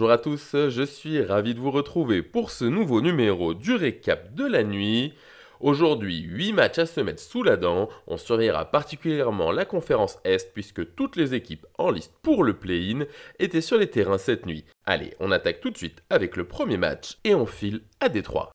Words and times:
Bonjour 0.00 0.12
à 0.12 0.16
tous, 0.16 0.56
je 0.70 0.82
suis 0.82 1.22
ravi 1.22 1.52
de 1.52 1.60
vous 1.60 1.70
retrouver 1.70 2.22
pour 2.22 2.52
ce 2.52 2.64
nouveau 2.64 3.02
numéro 3.02 3.52
du 3.52 3.74
récap 3.74 4.34
de 4.34 4.46
la 4.46 4.64
nuit. 4.64 5.12
Aujourd'hui, 5.60 6.22
8 6.22 6.54
matchs 6.54 6.78
à 6.78 6.86
se 6.86 7.02
mettre 7.02 7.20
sous 7.20 7.42
la 7.42 7.58
dent. 7.58 7.90
On 8.06 8.16
surveillera 8.16 8.64
particulièrement 8.64 9.52
la 9.52 9.66
conférence 9.66 10.16
Est 10.24 10.54
puisque 10.54 10.94
toutes 10.94 11.16
les 11.16 11.34
équipes 11.34 11.66
en 11.76 11.90
liste 11.90 12.14
pour 12.22 12.44
le 12.44 12.54
play-in 12.54 13.04
étaient 13.38 13.60
sur 13.60 13.76
les 13.76 13.90
terrains 13.90 14.16
cette 14.16 14.46
nuit. 14.46 14.64
Allez, 14.86 15.12
on 15.20 15.30
attaque 15.32 15.60
tout 15.60 15.68
de 15.68 15.76
suite 15.76 16.02
avec 16.08 16.34
le 16.34 16.44
premier 16.44 16.78
match 16.78 17.18
et 17.24 17.34
on 17.34 17.44
file 17.44 17.82
à 18.00 18.08
Détroit. 18.08 18.52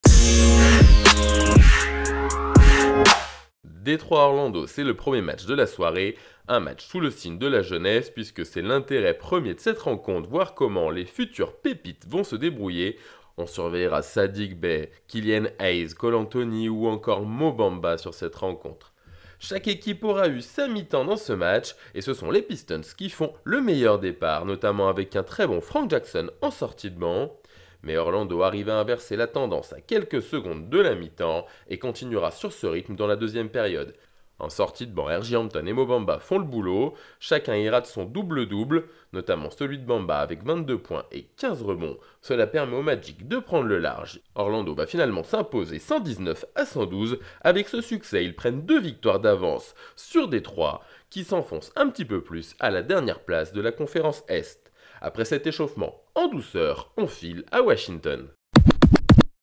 Détroit-Orlando, 3.86 4.66
c'est 4.66 4.84
le 4.84 4.96
premier 4.96 5.22
match 5.22 5.46
de 5.46 5.54
la 5.54 5.68
soirée, 5.68 6.18
un 6.48 6.60
match 6.60 6.84
sous 6.84 7.00
le 7.00 7.12
signe 7.12 7.38
de 7.38 7.46
la 7.46 7.62
jeunesse 7.62 8.10
puisque 8.10 8.44
c'est 8.44 8.64
l'intérêt 8.64 9.14
premier 9.14 9.54
de 9.54 9.60
cette 9.60 9.78
rencontre, 9.78 10.28
voir 10.28 10.56
comment 10.56 10.90
les 10.90 11.06
futures 11.06 11.56
pépites 11.56 12.08
vont 12.08 12.24
se 12.24 12.36
débrouiller. 12.36 12.98
On 13.38 13.46
surveillera 13.46 14.02
Sadik 14.02 14.60
Bey, 14.60 14.90
Kylian 15.08 15.50
Hayes, 15.60 15.94
Cole 15.94 16.16
Anthony 16.16 16.68
ou 16.68 16.88
encore 16.88 17.28
Mobamba 17.28 18.00
sur 18.00 18.16
cette 18.16 18.34
rencontre. 18.34 18.92
Chaque 19.38 19.68
équipe 19.68 20.04
aura 20.04 20.30
eu 20.30 20.42
sa 20.42 20.68
mi-temps 20.68 21.06
dans 21.06 21.16
ce 21.16 21.34
match 21.34 21.76
et 21.94 22.02
ce 22.02 22.16
sont 22.16 22.32
les 22.32 22.42
Pistons 22.42 22.82
qui 22.98 23.12
font 23.12 23.34
le 23.44 23.62
meilleur 23.62 24.00
départ, 24.00 24.46
notamment 24.46 24.90
avec 24.90 25.16
un 25.16 25.22
très 25.22 25.46
bon 25.46 25.62
Frank 25.62 25.92
Jackson 25.92 26.32
en 26.42 26.50
sortie 26.50 26.90
de 26.90 26.98
banc. 26.98 27.40
Mais 27.86 27.98
Orlando 27.98 28.42
arrive 28.42 28.70
à 28.70 28.80
inverser 28.80 29.16
la 29.16 29.28
tendance 29.28 29.72
à 29.72 29.80
quelques 29.80 30.22
secondes 30.22 30.70
de 30.70 30.80
la 30.80 30.96
mi-temps 30.96 31.46
et 31.70 31.78
continuera 31.78 32.32
sur 32.32 32.52
ce 32.52 32.66
rythme 32.68 32.96
dans 32.96 33.08
la 33.08 33.16
deuxième 33.16 33.50
période. 33.50 33.96
En 34.38 34.50
sortie 34.50 34.86
de 34.86 34.92
banc, 34.94 35.06
RJ 35.06 35.36
Hampton 35.36 35.66
et 35.66 35.72
Mobamba 35.72 36.20
font 36.20 36.40
le 36.40 36.44
boulot, 36.44 36.94
chacun 37.22 37.56
ira 37.56 37.80
de 37.80 37.86
son 37.86 38.04
double-double, 38.04 38.86
notamment 39.14 39.50
celui 39.50 39.78
de 39.78 39.86
Bamba 39.86 40.18
avec 40.18 40.44
22 40.44 40.78
points 40.78 41.06
et 41.14 41.28
15 41.38 41.62
rebonds. 41.62 41.98
Cela 42.22 42.46
permet 42.46 42.76
au 42.76 42.82
Magic 42.82 43.30
de 43.30 43.38
prendre 43.38 43.68
le 43.68 43.78
large. 43.78 44.20
Orlando 44.34 44.76
va 44.76 44.88
finalement 44.88 45.24
s'imposer 45.24 45.80
119 45.80 46.44
à 46.56 46.66
112. 46.66 47.20
Avec 47.42 47.70
ce 47.70 47.80
succès, 47.80 48.26
ils 48.26 48.36
prennent 48.36 48.66
deux 48.66 48.82
victoires 48.82 49.22
d'avance 49.22 49.74
sur 49.96 50.28
Détroit, 50.28 50.82
qui 51.10 51.24
s'enfoncent 51.24 51.72
un 51.78 51.88
petit 51.88 52.06
peu 52.06 52.22
plus 52.22 52.56
à 52.60 52.72
la 52.72 52.82
dernière 52.82 53.22
place 53.22 53.54
de 53.54 53.62
la 53.62 53.72
conférence 53.72 54.26
Est. 54.28 54.65
Après 55.08 55.24
cet 55.24 55.46
échauffement 55.46 56.02
en 56.16 56.28
douceur, 56.30 56.92
on 56.98 57.06
file 57.06 57.46
à 57.52 57.62
Washington. 57.62 58.28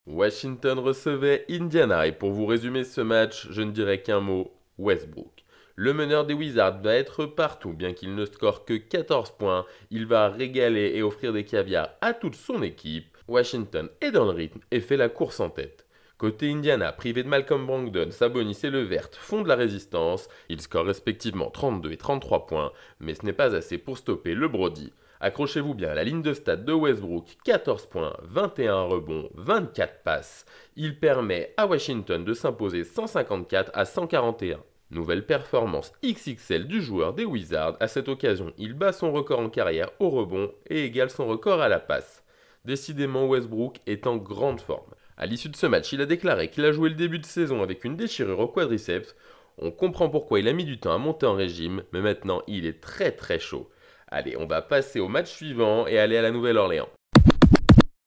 Washington 0.09 0.81
recevait 0.81 1.45
Indiana 1.49 2.09
et 2.09 2.11
pour 2.11 2.33
vous 2.33 2.47
résumer 2.47 2.83
ce 2.83 3.01
match, 3.01 3.47
je 3.49 3.63
ne 3.63 3.71
dirais 3.71 4.03
qu'un 4.03 4.19
mot, 4.19 4.51
Westbrook. 4.79 5.45
Le 5.77 5.95
meneur 5.95 6.27
des 6.27 6.35
Wizards 6.35 6.83
va 6.83 6.97
être 6.97 7.27
partout, 7.27 7.75
bien 7.75 7.93
qu'il 7.93 8.17
ne 8.17 8.25
score 8.25 8.65
que 8.65 8.75
14 8.75 9.37
points, 9.39 9.65
il 9.93 10.05
va 10.07 10.31
régaler 10.31 10.95
et 10.97 11.03
offrir 11.05 11.33
des 11.33 11.45
caviars 11.45 11.91
à 12.01 12.13
toute 12.13 12.35
son 12.35 12.61
équipe. 12.61 13.17
Washington 13.29 13.89
est 14.01 14.11
dans 14.11 14.25
le 14.25 14.33
rythme 14.33 14.59
et 14.73 14.81
fait 14.81 14.97
la 14.97 15.09
course 15.09 15.39
en 15.39 15.49
tête. 15.49 15.87
Côté 16.19 16.51
Indiana, 16.51 16.91
privé 16.91 17.23
de 17.23 17.29
Malcolm 17.29 17.67
Brogdon, 17.67 18.11
Sabonis 18.11 18.59
et 18.65 18.71
Levert 18.71 19.11
font 19.13 19.43
de 19.43 19.49
la 19.49 19.55
résistance. 19.55 20.29
Ils 20.49 20.61
scorent 20.61 20.87
respectivement 20.87 21.51
32 21.51 21.93
et 21.93 21.97
33 21.97 22.47
points, 22.47 22.73
mais 22.99 23.15
ce 23.15 23.25
n'est 23.25 23.33
pas 23.33 23.55
assez 23.55 23.79
pour 23.79 23.97
stopper 23.97 24.35
le 24.35 24.49
Brody. 24.49 24.93
Accrochez-vous 25.25 25.75
bien 25.75 25.95
la 25.95 26.03
ligne 26.03 26.21
de 26.21 26.35
stade 26.35 26.65
de 26.65 26.73
Westbrook, 26.73 27.37
14 27.45 27.87
points, 27.87 28.17
21 28.25 28.83
rebonds, 28.83 29.31
24 29.35 30.03
passes. 30.03 30.45
Il 30.75 30.99
permet 30.99 31.55
à 31.57 31.69
Washington 31.69 32.25
de 32.25 32.35
s'imposer 32.35 32.83
154 32.83 33.71
à 33.73 33.85
141. 33.85 34.59
Nouvelle 34.91 35.25
performance 35.25 35.93
XXL 36.05 36.67
du 36.67 36.83
joueur 36.83 37.15
des 37.15 37.25
Wizards. 37.25 37.77
À 37.79 37.87
cette 37.87 38.09
occasion, 38.09 38.53
il 38.59 38.75
bat 38.75 38.93
son 38.93 39.13
record 39.13 39.39
en 39.39 39.49
carrière 39.49 39.91
au 40.01 40.11
rebond 40.11 40.51
et 40.69 40.87
égale 40.87 41.09
son 41.09 41.29
record 41.29 41.61
à 41.61 41.69
la 41.69 41.79
passe. 41.79 42.25
Décidément, 42.65 43.29
Westbrook 43.29 43.77
est 43.87 44.09
en 44.09 44.17
grande 44.17 44.61
forme. 44.61 44.91
À 45.17 45.27
l'issue 45.27 45.51
de 45.51 45.57
ce 45.57 45.67
match, 45.67 45.93
il 45.93 46.01
a 46.01 46.07
déclaré 46.07 46.51
qu'il 46.51 46.65
a 46.65 46.73
joué 46.73 46.89
le 46.89 46.97
début 46.97 47.21
de 47.21 47.27
saison 47.27 47.63
avec 47.63 47.85
une 47.85 47.97
déchirure 47.97 48.41
au 48.41 48.49
quadriceps. 48.49 49.15
On 49.57 49.71
comprend 49.71 50.09
pourquoi 50.09 50.41
il 50.41 50.49
a 50.49 50.53
mis 50.53 50.65
du 50.65 50.81
temps 50.81 50.93
à 50.93 50.99
monter 50.99 51.27
en 51.27 51.35
régime, 51.35 51.85
mais 51.93 52.01
maintenant 52.01 52.43
il 52.49 52.67
est 52.67 52.81
très 52.81 53.13
très 53.13 53.39
chaud. 53.39 53.71
Allez, 54.15 54.37
on 54.37 54.45
va 54.45 54.61
passer 54.61 55.01
au 55.01 55.09
match 55.09 55.31
suivant 55.31 55.87
et 55.87 55.99
aller 55.99 56.19
à 56.19 56.23
la 56.23 56.31
Nouvelle-Orléans. 56.31 56.91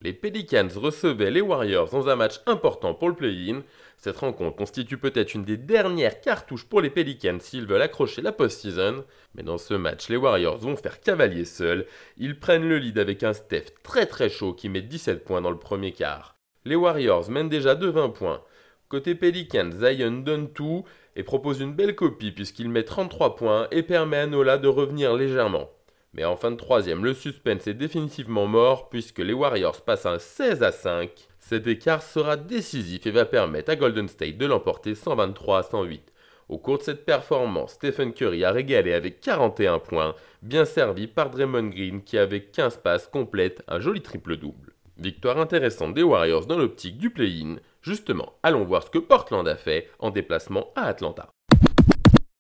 Les 0.04 0.14
Pelicans 0.14 0.68
recevaient 0.76 1.32
les 1.32 1.42
Warriors 1.42 1.90
dans 1.90 2.10
un 2.10 2.16
match 2.16 2.42
important 2.46 2.94
pour 2.94 3.10
le 3.10 3.16
play-in. 3.16 3.64
Cette 3.98 4.18
rencontre 4.18 4.56
constitue 4.56 5.00
peut-être 5.00 5.34
une 5.34 5.46
des 5.46 5.58
dernières 5.58 6.22
cartouches 6.22 6.66
pour 6.66 6.82
les 6.82 6.92
Pelicans 6.92 7.40
s'ils 7.40 7.66
veulent 7.66 7.82
accrocher 7.82 8.22
la 8.22 8.32
post-season. 8.32 9.04
Mais 9.34 9.42
dans 9.42 9.58
ce 9.58 9.74
match, 9.74 10.08
les 10.10 10.16
Warriors 10.16 10.60
vont 10.60 10.76
faire 10.76 11.00
cavalier 11.00 11.44
seuls. 11.44 11.88
Ils 12.18 12.40
prennent 12.40 12.70
le 12.70 12.78
lead 12.78 13.00
avec 13.00 13.24
un 13.24 13.34
Steph 13.34 13.74
très 13.82 14.06
très 14.06 14.30
chaud 14.30 14.54
qui 14.54 14.70
met 14.70 14.84
17 14.84 15.26
points 15.26 15.42
dans 15.42 15.50
le 15.50 15.58
premier 15.58 15.92
quart. 15.92 16.36
Les 16.66 16.76
Warriors 16.76 17.32
mènent 17.32 17.50
déjà 17.50 17.74
de 17.74 17.88
20 17.88 18.10
points. 18.10 18.44
Côté 18.90 19.16
Pelicans, 19.16 19.72
Zion 19.72 20.22
donne 20.22 20.54
tout 20.54 20.86
et 21.16 21.24
propose 21.24 21.62
une 21.62 21.74
belle 21.74 21.96
copie 21.96 22.32
puisqu'il 22.32 22.70
met 22.70 22.84
33 22.84 23.36
points 23.36 23.68
et 23.72 23.82
permet 23.82 24.18
à 24.18 24.28
Nola 24.28 24.60
de 24.60 24.68
revenir 24.68 25.16
légèrement. 25.16 25.72
Mais 26.16 26.24
en 26.24 26.38
fin 26.38 26.52
de 26.52 26.56
troisième, 26.56 27.04
le 27.04 27.14
suspense 27.14 27.68
est 27.68 27.74
définitivement 27.74 28.48
mort 28.48 28.88
puisque 28.88 29.20
les 29.20 29.34
Warriors 29.34 29.82
passent 29.82 30.06
un 30.06 30.18
16 30.18 30.64
à 30.64 30.72
5. 30.72 31.10
Cet 31.40 31.68
écart 31.68 32.02
sera 32.02 32.38
décisif 32.38 33.06
et 33.06 33.12
va 33.12 33.26
permettre 33.26 33.72
à 33.72 33.76
Golden 33.76 34.08
State 34.08 34.38
de 34.38 34.46
l'emporter 34.46 34.96
123 34.96 35.60
à 35.60 35.64
108. 35.64 36.14
Au 36.48 36.58
cours 36.58 36.78
de 36.78 36.84
cette 36.84 37.06
performance, 37.06 37.74
Stephen 37.74 38.14
Curry 38.14 38.46
a 38.46 38.52
régalé 38.52 38.94
avec 38.94 39.20
41 39.20 39.80
points, 39.80 40.16
bien 40.42 40.64
servi 40.64 41.08
par 41.08 41.32
Draymond 41.32 41.68
Green 41.68 42.02
qui 42.02 42.18
avec 42.18 42.54
15 42.54 42.78
passes 42.78 43.08
complète 43.08 43.62
un 43.68 43.82
joli 43.82 44.02
triple-double. 44.02 44.74
Victoire 44.98 45.38
intéressante 45.38 45.96
des 45.96 46.04
Warriors 46.04 46.46
dans 46.46 46.58
l'optique 46.58 46.98
du 46.98 47.10
play-in. 47.10 47.58
Justement, 47.82 48.38
allons 48.42 48.64
voir 48.64 48.84
ce 48.84 48.90
que 48.90 49.00
Portland 49.00 49.46
a 49.46 49.58
fait 49.58 49.90
en 50.00 50.12
déplacement 50.12 50.72
à 50.76 50.84
Atlanta. 50.84 51.35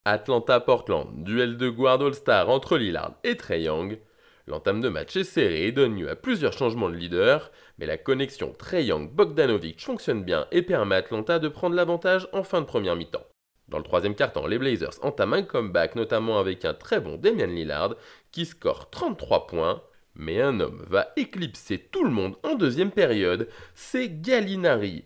Atlanta-Portland, 0.08 1.24
duel 1.24 1.58
de 1.58 1.68
guard 1.68 2.04
All-Star 2.04 2.48
entre 2.50 2.78
Lillard 2.78 3.16
et 3.24 3.38
Trey 3.38 3.64
Young. 3.64 4.00
L'entame 4.46 4.80
de 4.80 4.90
match 4.90 5.16
est 5.16 5.24
serrée 5.24 5.66
et 5.66 5.72
donne 5.72 5.98
lieu 5.98 6.08
à 6.08 6.16
plusieurs 6.16 6.54
changements 6.54 6.90
de 6.90 6.96
leader, 6.96 7.52
mais 7.80 7.88
la 7.88 7.98
connexion 7.98 8.54
Trey 8.54 8.86
Young-Bogdanovic 8.86 9.84
fonctionne 9.84 10.24
bien 10.24 10.46
et 10.52 10.62
permet 10.62 10.94
à 10.94 11.00
Atlanta 11.00 11.40
de 11.40 11.48
prendre 11.48 11.76
l'avantage 11.76 12.28
en 12.34 12.44
fin 12.44 12.62
de 12.62 12.68
première 12.68 12.96
mi-temps. 12.96 13.26
Dans 13.68 13.80
le 13.80 13.84
troisième 13.84 14.14
quart-temps, 14.14 14.46
les 14.46 14.60
Blazers 14.60 14.94
entament 15.02 15.34
un 15.34 15.42
comeback, 15.42 15.96
notamment 15.96 16.38
avec 16.38 16.66
un 16.66 16.76
très 16.76 17.00
bon 17.00 17.18
Damian 17.18 17.48
Lillard 17.48 17.96
qui 18.32 18.46
score 18.46 18.92
33 18.92 19.48
points. 19.48 19.82
Mais 20.14 20.40
un 20.40 20.60
homme 20.60 20.86
va 20.88 21.08
éclipser 21.18 21.80
tout 21.80 22.04
le 22.04 22.12
monde 22.12 22.36
en 22.44 22.54
deuxième 22.54 22.92
période, 22.92 23.50
c'est 23.74 24.22
Gallinari. 24.22 25.04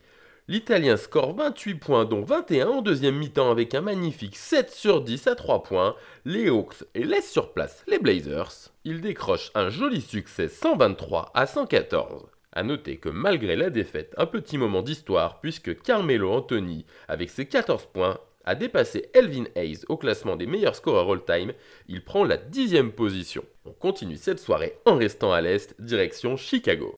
L'Italien 0.49 0.97
score 0.97 1.35
28 1.35 1.75
points, 1.75 2.05
dont 2.05 2.23
21 2.23 2.69
en 2.69 2.81
deuxième 2.81 3.17
mi-temps 3.17 3.51
avec 3.51 3.75
un 3.75 3.81
magnifique 3.81 4.35
7 4.35 4.71
sur 4.71 5.01
10 5.01 5.27
à 5.27 5.35
3 5.35 5.61
points. 5.61 5.95
Les 6.25 6.49
Hawks 6.49 6.85
et 6.95 7.03
laissent 7.03 7.29
sur 7.29 7.53
place 7.53 7.83
les 7.87 7.99
Blazers. 7.99 8.51
Il 8.83 8.99
décroche 8.99 9.51
un 9.53 9.69
joli 9.69 10.01
succès 10.01 10.47
123 10.47 11.29
à 11.35 11.45
114. 11.45 12.25
A 12.51 12.63
noter 12.63 12.97
que 12.97 13.09
malgré 13.09 13.55
la 13.55 13.69
défaite, 13.69 14.15
un 14.17 14.25
petit 14.25 14.57
moment 14.57 14.81
d'histoire 14.81 15.39
puisque 15.39 15.83
Carmelo 15.83 16.31
Anthony, 16.31 16.87
avec 17.07 17.29
ses 17.29 17.45
14 17.45 17.85
points, 17.93 18.17
a 18.43 18.55
dépassé 18.55 19.11
Elvin 19.13 19.45
Hayes 19.53 19.85
au 19.87 19.97
classement 19.97 20.35
des 20.35 20.47
meilleurs 20.47 20.75
scoreurs 20.75 21.11
all-time. 21.11 21.53
Il 21.87 22.03
prend 22.03 22.23
la 22.23 22.37
dixième 22.37 22.91
position. 22.91 23.43
On 23.65 23.71
continue 23.71 24.17
cette 24.17 24.39
soirée 24.39 24.79
en 24.85 24.97
restant 24.97 25.31
à 25.31 25.41
l'est, 25.41 25.79
direction 25.79 26.37
Chicago. 26.37 26.95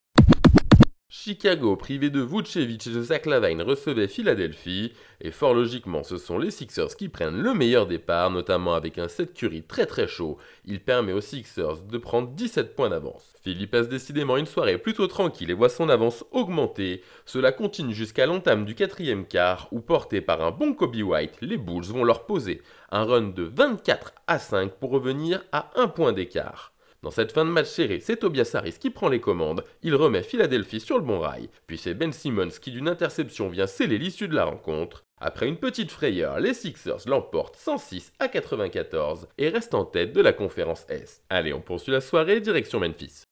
Chicago, 1.14 1.76
privé 1.76 2.10
de 2.10 2.22
Vucevic 2.22 2.88
et 2.88 2.90
de 2.90 3.02
Zach 3.02 3.26
Lavine, 3.26 3.62
recevait 3.64 4.08
Philadelphie, 4.08 4.94
et 5.20 5.32
fort 5.32 5.54
logiquement, 5.54 6.04
ce 6.04 6.18
sont 6.18 6.38
les 6.38 6.52
Sixers 6.52 6.96
qui 6.96 7.10
prennent 7.10 7.42
le 7.42 7.54
meilleur 7.54 7.86
départ, 7.86 8.32
notamment 8.32 8.76
avec 8.76 8.98
un 8.98 9.10
set 9.10 9.34
Curry 9.34 9.62
très 9.64 9.86
très 9.86 10.08
chaud. 10.08 10.38
Il 10.64 10.80
permet 10.80 11.12
aux 11.12 11.20
Sixers 11.20 11.84
de 11.84 11.98
prendre 11.98 12.30
17 12.30 12.78
points 12.78 12.88
d'avance. 12.88 13.34
Philly 13.44 13.68
passe 13.68 13.90
décidément 13.90 14.38
une 14.38 14.46
soirée 14.46 14.78
plutôt 14.78 15.08
tranquille 15.08 15.52
et 15.52 15.54
voit 15.54 15.68
son 15.68 15.90
avance 15.90 16.24
augmenter. 16.32 17.04
Cela 17.26 17.52
continue 17.52 17.94
jusqu'à 17.94 18.26
l'entame 18.26 18.64
du 18.64 18.74
quatrième 18.74 19.26
quart, 19.26 19.68
où 19.74 19.82
porté 19.82 20.22
par 20.22 20.42
un 20.42 20.52
bon 20.52 20.74
Kobe 20.74 20.96
White, 20.96 21.40
les 21.42 21.58
Bulls 21.58 21.84
vont 21.84 22.06
leur 22.06 22.26
poser 22.26 22.62
un 22.90 23.04
run 23.04 23.34
de 23.36 23.44
24 23.44 24.14
à 24.28 24.40
5 24.40 24.76
pour 24.80 24.92
revenir 24.92 25.44
à 25.52 25.72
un 25.76 25.90
point 25.90 26.14
d'écart. 26.14 26.71
Dans 27.04 27.10
cette 27.10 27.32
fin 27.32 27.46
de 27.46 27.50
match 27.50 27.66
serrée, 27.66 28.00
c'est 28.00 28.18
Tobias 28.18 28.52
Harris 28.54 28.76
qui 28.80 28.92
prend 28.92 29.10
les 29.10 29.20
commandes, 29.20 29.64
il 29.82 29.96
remet 29.96 30.22
Philadelphie 30.22 30.80
sur 30.80 31.00
le 31.00 31.04
bon 31.04 31.20
rail, 31.20 31.50
puis 31.66 31.80
c'est 31.80 31.96
Ben 31.96 32.14
Simmons 32.14 32.60
qui 32.62 32.70
d'une 32.70 32.88
interception 32.88 33.50
vient 33.50 33.66
sceller 33.66 33.98
l'issue 33.98 34.28
de 34.28 34.36
la 34.36 34.46
rencontre. 34.46 35.04
Après 35.20 35.48
une 35.48 35.58
petite 35.58 35.90
frayeur, 35.90 36.40
les 36.40 36.54
Sixers 36.54 37.08
l'emportent 37.08 37.56
106 37.56 38.14
à 38.20 38.28
94 38.28 39.28
et 39.40 39.50
restent 39.50 39.74
en 39.74 39.84
tête 39.84 40.14
de 40.14 40.22
la 40.22 40.32
conférence 40.32 40.86
S. 40.90 41.24
Allez, 41.32 41.54
on 41.54 41.62
poursuit 41.62 41.92
la 41.92 42.02
soirée, 42.02 42.40
direction 42.40 42.80
Memphis. 42.80 43.24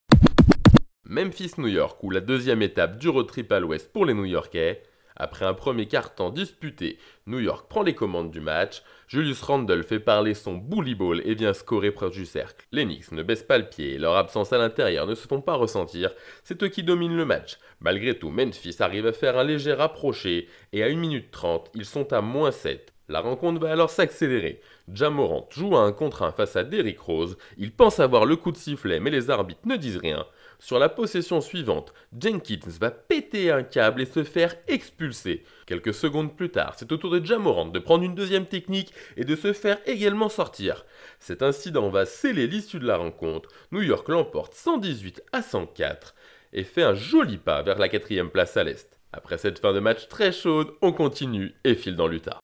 Memphis-New 1.05 1.67
York, 1.67 2.03
ou 2.03 2.09
la 2.09 2.21
deuxième 2.21 2.63
étape 2.63 2.97
du 2.97 3.07
road 3.07 3.27
trip 3.27 3.51
à 3.51 3.59
l'ouest 3.59 3.93
pour 3.93 4.03
les 4.03 4.15
New-Yorkais. 4.15 4.81
Après 5.21 5.45
un 5.45 5.53
premier 5.53 5.85
quart-temps 5.85 6.29
disputé, 6.29 6.97
New 7.27 7.39
York 7.39 7.67
prend 7.69 7.83
les 7.83 7.93
commandes 7.93 8.31
du 8.31 8.39
match. 8.39 8.81
Julius 9.09 9.41
Randle 9.41 9.83
fait 9.83 9.99
parler 9.99 10.33
son 10.33 10.55
bully 10.55 10.95
ball 10.95 11.21
et 11.25 11.35
vient 11.35 11.53
scorer 11.53 11.91
proche 11.91 12.15
du 12.15 12.25
cercle. 12.25 12.65
Les 12.71 12.85
Knicks 12.85 13.11
ne 13.11 13.21
baissent 13.21 13.43
pas 13.43 13.57
le 13.57 13.67
pied, 13.67 13.97
leur 13.97 14.15
absence 14.15 14.53
à 14.53 14.57
l'intérieur 14.57 15.07
ne 15.07 15.15
se 15.15 15.27
font 15.27 15.41
pas 15.41 15.55
ressentir. 15.55 16.11
C'est 16.45 16.63
eux 16.63 16.69
qui 16.69 16.83
dominent 16.83 17.17
le 17.17 17.25
match. 17.25 17.57
Malgré 17.81 18.17
tout, 18.17 18.29
Memphis 18.29 18.77
arrive 18.79 19.07
à 19.07 19.13
faire 19.13 19.37
un 19.37 19.43
léger 19.43 19.73
rapproché 19.73 20.47
et 20.71 20.83
à 20.83 20.87
1 20.87 20.95
minute 20.95 21.31
30, 21.31 21.69
ils 21.75 21.85
sont 21.85 22.13
à 22.13 22.21
moins 22.21 22.51
7. 22.51 22.93
La 23.09 23.21
rencontre 23.21 23.59
va 23.59 23.71
alors 23.71 23.89
s'accélérer. 23.89 24.61
Jamorant 24.93 25.49
joue 25.51 25.75
à 25.75 25.81
un 25.81 25.91
contre 25.91 26.21
1 26.21 26.31
face 26.31 26.55
à 26.55 26.63
Derrick 26.63 26.99
Rose. 26.99 27.37
Il 27.57 27.71
pense 27.71 27.99
avoir 27.99 28.25
le 28.25 28.35
coup 28.35 28.51
de 28.51 28.57
sifflet, 28.57 28.99
mais 28.99 29.09
les 29.09 29.31
arbitres 29.31 29.67
ne 29.67 29.75
disent 29.75 29.97
rien. 29.97 30.25
Sur 30.61 30.77
la 30.77 30.89
possession 30.89 31.39
suivante, 31.39 31.93
Jenkins 32.19 32.59
va 32.81 32.91
péter 32.91 33.49
un 33.49 33.63
câble 33.63 34.01
et 34.01 34.05
se 34.05 34.25
faire 34.25 34.55
expulser. 34.67 35.45
Quelques 35.65 35.93
secondes 35.93 36.35
plus 36.35 36.49
tard, 36.49 36.75
c'est 36.77 36.91
au 36.91 36.97
tour 36.97 37.11
de 37.11 37.25
Jamorant 37.25 37.67
de 37.67 37.79
prendre 37.79 38.03
une 38.03 38.13
deuxième 38.13 38.45
technique 38.45 38.93
et 39.15 39.23
de 39.23 39.37
se 39.37 39.53
faire 39.53 39.79
également 39.85 40.27
sortir. 40.27 40.85
Cet 41.19 41.43
incident 41.43 41.89
va 41.89 42.05
sceller 42.05 42.45
l'issue 42.45 42.79
de 42.79 42.87
la 42.87 42.97
rencontre. 42.97 43.49
New 43.71 43.81
York 43.81 44.09
l'emporte 44.09 44.53
118 44.53 45.23
à 45.31 45.41
104 45.41 46.13
et 46.51 46.65
fait 46.65 46.83
un 46.83 46.93
joli 46.93 47.37
pas 47.37 47.61
vers 47.61 47.79
la 47.79 47.87
quatrième 47.87 48.29
place 48.29 48.57
à 48.57 48.65
l'Est. 48.65 48.99
Après 49.13 49.37
cette 49.37 49.59
fin 49.59 49.71
de 49.71 49.79
match 49.79 50.09
très 50.09 50.33
chaude, 50.33 50.73
on 50.81 50.91
continue 50.91 51.55
et 51.63 51.75
file 51.75 51.95
dans 51.95 52.07
l'Utah. 52.07 52.39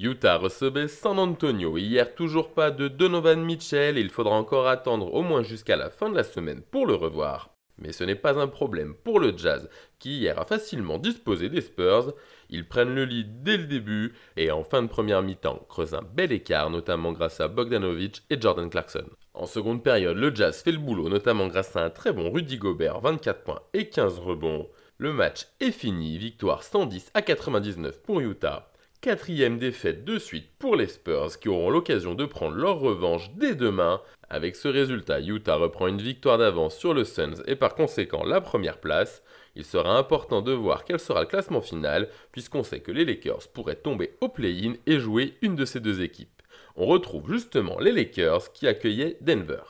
Utah 0.00 0.36
recevait 0.36 0.86
San 0.86 1.18
Antonio. 1.18 1.76
Hier, 1.76 2.14
toujours 2.14 2.54
pas 2.54 2.70
de 2.70 2.86
Donovan 2.86 3.42
Mitchell 3.42 3.98
il 3.98 4.10
faudra 4.10 4.36
encore 4.36 4.68
attendre 4.68 5.12
au 5.12 5.22
moins 5.22 5.42
jusqu'à 5.42 5.76
la 5.76 5.90
fin 5.90 6.08
de 6.08 6.14
la 6.14 6.22
semaine 6.22 6.62
pour 6.70 6.86
le 6.86 6.94
revoir. 6.94 7.50
Mais 7.78 7.92
ce 7.92 8.04
n'est 8.04 8.14
pas 8.14 8.38
un 8.38 8.46
problème 8.46 8.94
pour 8.94 9.18
le 9.18 9.36
Jazz, 9.36 9.68
qui 9.98 10.18
hier 10.18 10.38
a 10.38 10.44
facilement 10.44 10.98
disposé 10.98 11.48
des 11.48 11.60
Spurs. 11.60 12.12
Ils 12.48 12.68
prennent 12.68 12.94
le 12.94 13.04
lead 13.04 13.42
dès 13.42 13.56
le 13.56 13.66
début 13.66 14.14
et 14.36 14.52
en 14.52 14.62
fin 14.62 14.82
de 14.82 14.88
première 14.88 15.22
mi-temps 15.22 15.66
creusent 15.68 15.94
un 15.94 16.02
bel 16.02 16.30
écart, 16.30 16.70
notamment 16.70 17.12
grâce 17.12 17.40
à 17.40 17.48
Bogdanovic 17.48 18.22
et 18.30 18.40
Jordan 18.40 18.70
Clarkson. 18.70 19.06
En 19.34 19.46
seconde 19.46 19.82
période, 19.82 20.16
le 20.16 20.32
Jazz 20.32 20.62
fait 20.62 20.72
le 20.72 20.78
boulot, 20.78 21.08
notamment 21.08 21.48
grâce 21.48 21.74
à 21.74 21.84
un 21.84 21.90
très 21.90 22.12
bon 22.12 22.30
Rudy 22.30 22.58
Gobert, 22.58 23.00
24 23.00 23.42
points 23.42 23.62
et 23.74 23.88
15 23.88 24.20
rebonds. 24.20 24.68
Le 24.96 25.12
match 25.12 25.46
est 25.60 25.72
fini, 25.72 26.18
victoire 26.18 26.62
110 26.62 27.10
à 27.14 27.22
99 27.22 28.02
pour 28.02 28.20
Utah. 28.20 28.70
Quatrième 29.00 29.58
défaite 29.58 30.04
de 30.04 30.18
suite 30.18 30.50
pour 30.58 30.74
les 30.74 30.88
Spurs 30.88 31.38
qui 31.38 31.48
auront 31.48 31.70
l'occasion 31.70 32.14
de 32.14 32.26
prendre 32.26 32.56
leur 32.56 32.80
revanche 32.80 33.30
dès 33.36 33.54
demain. 33.54 34.00
Avec 34.28 34.56
ce 34.56 34.66
résultat, 34.66 35.20
Utah 35.20 35.54
reprend 35.54 35.86
une 35.86 36.02
victoire 36.02 36.36
d'avance 36.36 36.76
sur 36.76 36.94
le 36.94 37.04
Suns 37.04 37.40
et 37.46 37.54
par 37.54 37.76
conséquent 37.76 38.24
la 38.24 38.40
première 38.40 38.78
place. 38.78 39.22
Il 39.54 39.64
sera 39.64 39.96
important 39.96 40.42
de 40.42 40.50
voir 40.50 40.84
quel 40.84 40.98
sera 40.98 41.20
le 41.20 41.26
classement 41.26 41.60
final 41.60 42.08
puisqu'on 42.32 42.64
sait 42.64 42.80
que 42.80 42.90
les 42.90 43.04
Lakers 43.04 43.46
pourraient 43.54 43.76
tomber 43.76 44.16
au 44.20 44.28
play-in 44.28 44.74
et 44.86 44.98
jouer 44.98 45.34
une 45.42 45.54
de 45.54 45.64
ces 45.64 45.78
deux 45.78 46.02
équipes. 46.02 46.42
On 46.74 46.86
retrouve 46.86 47.30
justement 47.30 47.78
les 47.78 47.92
Lakers 47.92 48.50
qui 48.52 48.66
accueillaient 48.66 49.16
Denver. 49.20 49.62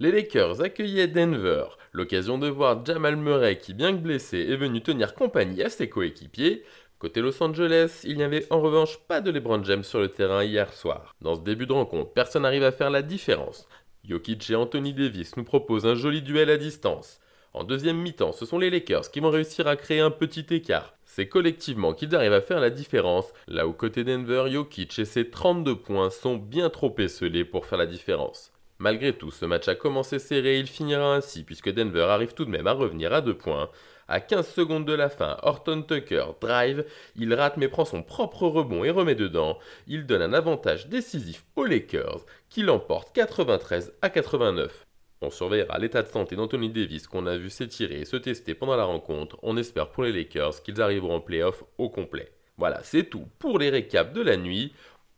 Les 0.00 0.12
Lakers 0.12 0.62
accueillaient 0.62 1.08
Denver, 1.08 1.64
l'occasion 1.92 2.38
de 2.38 2.48
voir 2.48 2.84
Jamal 2.86 3.16
Murray 3.16 3.58
qui 3.58 3.74
bien 3.74 3.92
que 3.92 4.00
blessé 4.00 4.38
est 4.38 4.56
venu 4.56 4.80
tenir 4.80 5.14
compagnie 5.14 5.62
à 5.62 5.68
ses 5.68 5.88
coéquipiers. 5.88 6.64
Côté 6.98 7.20
Los 7.20 7.40
Angeles, 7.40 8.00
il 8.02 8.16
n'y 8.16 8.24
avait 8.24 8.46
en 8.50 8.60
revanche 8.60 8.98
pas 9.06 9.20
de 9.20 9.30
LeBron 9.30 9.62
James 9.62 9.84
sur 9.84 10.00
le 10.00 10.08
terrain 10.08 10.42
hier 10.42 10.72
soir. 10.72 11.14
Dans 11.20 11.36
ce 11.36 11.40
début 11.42 11.66
de 11.66 11.72
rencontre, 11.72 12.12
personne 12.12 12.42
n'arrive 12.42 12.64
à 12.64 12.72
faire 12.72 12.90
la 12.90 13.02
différence. 13.02 13.68
Jokic 14.02 14.50
et 14.50 14.56
Anthony 14.56 14.94
Davis 14.94 15.36
nous 15.36 15.44
proposent 15.44 15.86
un 15.86 15.94
joli 15.94 16.22
duel 16.22 16.50
à 16.50 16.56
distance. 16.56 17.20
En 17.54 17.62
deuxième 17.62 17.98
mi-temps, 17.98 18.32
ce 18.32 18.44
sont 18.44 18.58
les 18.58 18.68
Lakers 18.68 19.12
qui 19.12 19.20
vont 19.20 19.30
réussir 19.30 19.68
à 19.68 19.76
créer 19.76 20.00
un 20.00 20.10
petit 20.10 20.44
écart. 20.50 20.94
C'est 21.04 21.28
collectivement 21.28 21.94
qu'ils 21.94 22.16
arrivent 22.16 22.32
à 22.32 22.40
faire 22.40 22.58
la 22.58 22.70
différence, 22.70 23.32
là 23.46 23.68
où 23.68 23.72
côté 23.72 24.02
Denver, 24.02 24.50
Jokic 24.50 24.98
et 24.98 25.04
ses 25.04 25.30
32 25.30 25.76
points 25.76 26.10
sont 26.10 26.36
bien 26.36 26.68
trop 26.68 26.92
esselés 26.98 27.44
pour 27.44 27.66
faire 27.66 27.78
la 27.78 27.86
différence. 27.86 28.52
Malgré 28.80 29.12
tout, 29.12 29.30
ce 29.30 29.44
match 29.44 29.68
a 29.68 29.76
commencé 29.76 30.18
serré, 30.18 30.58
il 30.58 30.66
finira 30.66 31.14
ainsi 31.14 31.44
puisque 31.44 31.72
Denver 31.72 32.06
arrive 32.10 32.34
tout 32.34 32.44
de 32.44 32.50
même 32.50 32.66
à 32.66 32.72
revenir 32.72 33.12
à 33.12 33.20
deux 33.20 33.36
points. 33.36 33.70
À 34.10 34.20
15 34.20 34.48
secondes 34.48 34.86
de 34.86 34.94
la 34.94 35.10
fin, 35.10 35.36
Horton 35.42 35.82
Tucker 35.82 36.24
drive, 36.40 36.86
il 37.14 37.34
rate 37.34 37.58
mais 37.58 37.68
prend 37.68 37.84
son 37.84 38.02
propre 38.02 38.48
rebond 38.48 38.82
et 38.82 38.90
remet 38.90 39.14
dedans. 39.14 39.58
Il 39.86 40.06
donne 40.06 40.22
un 40.22 40.32
avantage 40.32 40.88
décisif 40.88 41.44
aux 41.56 41.66
Lakers 41.66 42.24
qui 42.48 42.62
l'emportent 42.62 43.14
93 43.14 43.92
à 44.00 44.08
89. 44.08 44.86
On 45.20 45.28
surveillera 45.28 45.78
l'état 45.78 46.02
de 46.02 46.08
santé 46.08 46.36
d'Anthony 46.36 46.70
Davis 46.70 47.06
qu'on 47.06 47.26
a 47.26 47.36
vu 47.36 47.50
s'étirer 47.50 48.00
et 48.00 48.04
se 48.06 48.16
tester 48.16 48.54
pendant 48.54 48.76
la 48.76 48.84
rencontre. 48.84 49.36
On 49.42 49.58
espère 49.58 49.90
pour 49.90 50.04
les 50.04 50.12
Lakers 50.12 50.62
qu'ils 50.62 50.80
arriveront 50.80 51.16
en 51.16 51.20
playoff 51.20 51.64
au 51.76 51.90
complet. 51.90 52.32
Voilà, 52.56 52.80
c'est 52.84 53.04
tout 53.04 53.26
pour 53.38 53.58
les 53.58 53.68
récaps 53.68 54.14
de 54.14 54.22
la 54.22 54.38
nuit. 54.38 54.72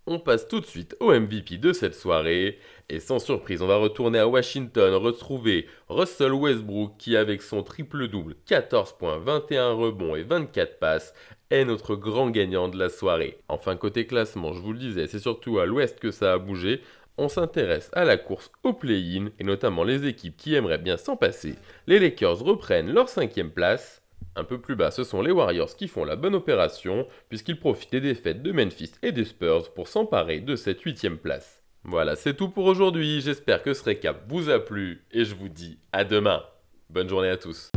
On 0.06 0.18
passe 0.18 0.48
tout 0.48 0.60
de 0.60 0.66
suite 0.66 0.96
au 0.98 1.12
MVP 1.12 1.58
de 1.58 1.72
cette 1.72 1.94
soirée. 1.94 2.58
Et 2.88 3.00
sans 3.00 3.18
surprise, 3.18 3.62
on 3.62 3.66
va 3.66 3.76
retourner 3.76 4.18
à 4.18 4.26
Washington, 4.26 4.94
retrouver 4.94 5.66
Russell 5.88 6.32
Westbrook 6.32 6.96
qui, 6.98 7.16
avec 7.16 7.42
son 7.42 7.62
triple-double, 7.62 8.34
14 8.46 8.94
points, 8.94 9.18
21 9.18 9.72
rebonds 9.72 10.16
et 10.16 10.22
24 10.22 10.78
passes, 10.78 11.14
est 11.50 11.64
notre 11.64 11.96
grand 11.96 12.30
gagnant 12.30 12.68
de 12.68 12.78
la 12.78 12.88
soirée. 12.88 13.38
Enfin, 13.48 13.76
côté 13.76 14.06
classement, 14.06 14.54
je 14.54 14.60
vous 14.60 14.72
le 14.72 14.78
disais, 14.78 15.06
c'est 15.06 15.18
surtout 15.18 15.58
à 15.58 15.66
l'ouest 15.66 16.00
que 16.00 16.10
ça 16.10 16.32
a 16.32 16.38
bougé. 16.38 16.80
On 17.18 17.28
s'intéresse 17.28 17.90
à 17.92 18.04
la 18.04 18.16
course 18.16 18.50
au 18.64 18.72
play-in 18.72 19.28
et 19.38 19.44
notamment 19.44 19.84
les 19.84 20.06
équipes 20.06 20.36
qui 20.36 20.54
aimeraient 20.54 20.78
bien 20.78 20.96
s'en 20.96 21.16
passer. 21.16 21.56
Les 21.86 21.98
Lakers 21.98 22.38
reprennent 22.38 22.92
leur 22.92 23.10
cinquième 23.10 23.50
place. 23.50 23.99
Un 24.36 24.44
peu 24.44 24.60
plus 24.60 24.76
bas, 24.76 24.90
ce 24.90 25.02
sont 25.02 25.22
les 25.22 25.32
Warriors 25.32 25.74
qui 25.74 25.88
font 25.88 26.04
la 26.04 26.14
bonne 26.14 26.36
opération, 26.36 27.06
puisqu'ils 27.28 27.58
profitent 27.58 27.92
des 27.92 28.00
défaites 28.00 28.42
de 28.42 28.52
Memphis 28.52 28.92
et 29.02 29.10
des 29.10 29.24
Spurs 29.24 29.74
pour 29.74 29.88
s'emparer 29.88 30.40
de 30.40 30.54
cette 30.54 30.80
huitième 30.82 31.18
place. 31.18 31.62
Voilà, 31.82 32.14
c'est 32.14 32.34
tout 32.34 32.48
pour 32.48 32.66
aujourd'hui, 32.66 33.20
j'espère 33.20 33.62
que 33.62 33.74
ce 33.74 33.82
récap 33.82 34.22
vous 34.28 34.48
a 34.48 34.60
plu, 34.60 35.04
et 35.10 35.24
je 35.24 35.34
vous 35.34 35.48
dis 35.48 35.78
à 35.92 36.04
demain. 36.04 36.42
Bonne 36.90 37.08
journée 37.08 37.30
à 37.30 37.36
tous. 37.36 37.72